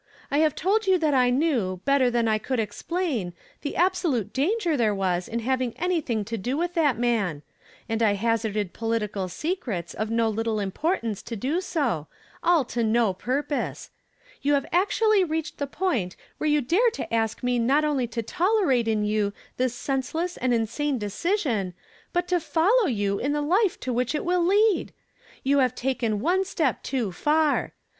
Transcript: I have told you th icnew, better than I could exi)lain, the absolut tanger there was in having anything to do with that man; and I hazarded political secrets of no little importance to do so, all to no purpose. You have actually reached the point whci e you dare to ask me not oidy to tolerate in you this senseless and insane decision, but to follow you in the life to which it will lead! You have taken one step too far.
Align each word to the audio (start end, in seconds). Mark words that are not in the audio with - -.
I 0.31 0.39
have 0.39 0.55
told 0.55 0.87
you 0.87 0.97
th 0.97 1.13
icnew, 1.13 1.85
better 1.85 2.09
than 2.09 2.27
I 2.27 2.39
could 2.39 2.57
exi)lain, 2.57 3.33
the 3.61 3.75
absolut 3.75 4.33
tanger 4.33 4.75
there 4.75 4.95
was 4.95 5.27
in 5.27 5.41
having 5.41 5.77
anything 5.77 6.25
to 6.25 6.39
do 6.39 6.57
with 6.57 6.73
that 6.73 6.97
man; 6.97 7.43
and 7.87 8.01
I 8.01 8.13
hazarded 8.15 8.73
political 8.73 9.27
secrets 9.27 9.93
of 9.93 10.09
no 10.09 10.27
little 10.27 10.59
importance 10.59 11.21
to 11.21 11.35
do 11.35 11.61
so, 11.61 12.07
all 12.41 12.65
to 12.65 12.83
no 12.83 13.13
purpose. 13.13 13.91
You 14.41 14.55
have 14.55 14.65
actually 14.71 15.23
reached 15.23 15.59
the 15.59 15.67
point 15.67 16.15
whci 16.39 16.47
e 16.47 16.51
you 16.51 16.61
dare 16.61 16.89
to 16.93 17.13
ask 17.13 17.43
me 17.43 17.59
not 17.59 17.83
oidy 17.83 18.09
to 18.09 18.23
tolerate 18.23 18.87
in 18.87 19.05
you 19.05 19.33
this 19.57 19.75
senseless 19.75 20.35
and 20.35 20.51
insane 20.51 20.97
decision, 20.97 21.75
but 22.11 22.27
to 22.29 22.39
follow 22.39 22.87
you 22.87 23.19
in 23.19 23.33
the 23.33 23.41
life 23.43 23.79
to 23.81 23.93
which 23.93 24.15
it 24.15 24.25
will 24.25 24.43
lead! 24.43 24.93
You 25.43 25.59
have 25.59 25.75
taken 25.75 26.21
one 26.21 26.43
step 26.43 26.81
too 26.81 27.11
far. 27.11 27.73